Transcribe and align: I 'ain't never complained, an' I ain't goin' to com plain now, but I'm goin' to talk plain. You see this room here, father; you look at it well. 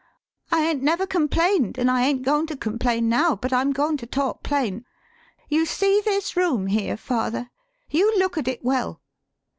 I 0.51 0.63
'ain't 0.65 0.81
never 0.81 1.05
complained, 1.05 1.77
an' 1.77 1.87
I 1.87 2.01
ain't 2.05 2.23
goin' 2.23 2.47
to 2.47 2.57
com 2.57 2.79
plain 2.79 3.07
now, 3.07 3.35
but 3.35 3.53
I'm 3.53 3.71
goin' 3.71 3.97
to 3.97 4.07
talk 4.07 4.41
plain. 4.41 4.83
You 5.47 5.63
see 5.63 6.01
this 6.03 6.35
room 6.35 6.65
here, 6.65 6.97
father; 6.97 7.51
you 7.87 8.17
look 8.17 8.35
at 8.35 8.47
it 8.47 8.65
well. 8.65 8.99